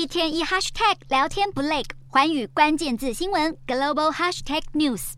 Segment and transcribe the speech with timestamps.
[0.00, 5.12] 一天一 hashtag 聊天不累，环宇关键字新闻 global hashtag news。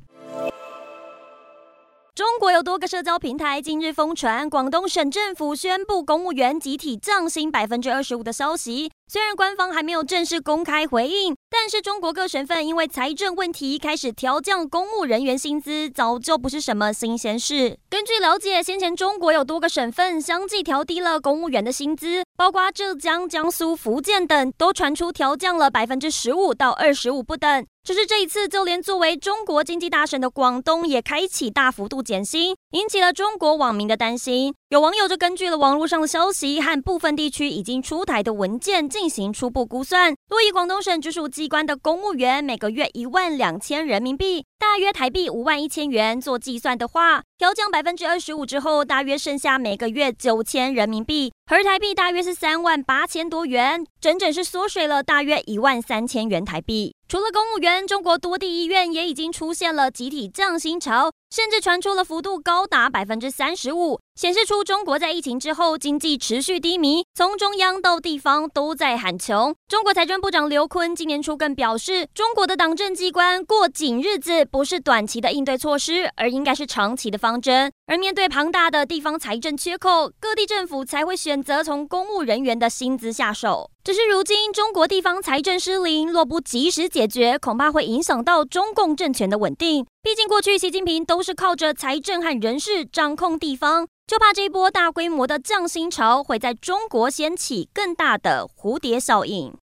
[2.16, 8.90] 中国有多个社交平台近日疯传广东省政府宣布公务员集体降薪百分之二十五的消息。
[9.06, 17.78] 虽然官方还没有正式公开回应，但是中国各省份因为财政问题开始调降公务人员薪资，早就不是什么新鲜事。
[18.22, 27.66] 了解，先前中国有多个省份相继调低了公务员的薪资，包括浙江、江苏、福建等，都传出调降了百分之十五到二十五不等。
[27.84, 34.54] 只是这一次，就连作为中国经济大省的广东也开启大幅度减薪，引起了中国网民的担心。
[34.68, 56.94] 有网友就根据了网络上的消息和部分地区已经出台的文件进行初步估算，若以广东省直属机关的公务员每个月一万两千人民币，大约台币五万一千元做计算的话，调降百分之二十五之后，大约剩下每个月九千人民币，合台币大约是三万八千多元，整整是缩水了大约一万三千元台币。
[57.12, 69.54] 除了公务员，中国多地医院也已经出现了集体降薪潮，甚至传出了幅度高达百分之三十五，显示出中国在疫情之后经济持续低迷，从中央到地方都在喊穷。
[69.66, 77.72] 中国财政部长刘昆今年初更表示，中国的党政机关过紧日子不是短期的应对措施，而应该是长期的方针。
[77.86, 83.70] 而面对庞大的地方财政缺口，各地政府才会选择从公务人员的薪资下手。
[83.82, 89.84] 只是如今中国地方财政失灵，若不及时解决，恐怕会影响到中共政权的稳定。
[90.02, 99.54] 毕竟过去习近平都是靠着财政和人事掌控地方，就怕这一波大规模的降薪潮会在中国掀起更大的蝴蝶效应。